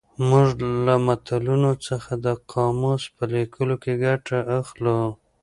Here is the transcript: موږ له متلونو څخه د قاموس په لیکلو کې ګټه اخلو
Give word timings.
موږ 0.29 0.47
له 0.85 0.95
متلونو 1.05 1.71
څخه 1.87 2.11
د 2.25 2.27
قاموس 2.51 3.03
په 3.15 3.23
لیکلو 3.33 3.75
کې 3.83 3.93
ګټه 4.05 4.37
اخلو 4.59 5.01